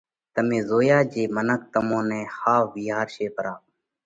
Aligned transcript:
تمي 0.33 0.59
زويا 0.69 0.99
جي 1.11 1.23
منک 1.35 1.61
تمون 1.73 2.03
نئہ 2.09 2.21
ۿاوَ 2.39 2.63
وِيهارشي 2.73 3.27
پرا۔ 3.35 3.53